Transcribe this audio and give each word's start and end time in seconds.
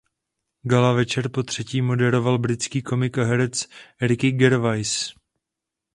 Gala 0.63 0.93
večer 0.93 1.29
potřetí 1.29 1.81
moderoval 1.81 2.37
britský 2.37 2.81
komik 2.81 3.17
a 3.17 3.23
herec 3.23 3.65
Ricky 4.01 4.31
Gervais. 4.31 5.13